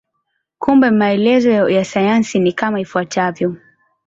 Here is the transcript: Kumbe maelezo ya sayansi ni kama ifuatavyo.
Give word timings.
Kumbe 0.59 0.89
maelezo 0.91 1.69
ya 1.69 1.85
sayansi 1.85 2.39
ni 2.39 2.53
kama 2.53 2.79
ifuatavyo. 2.79 3.55